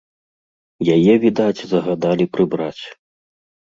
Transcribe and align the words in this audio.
Яе, 0.95 1.13
відаць, 1.27 1.67
загадалі 1.77 2.31
прыбраць. 2.35 2.77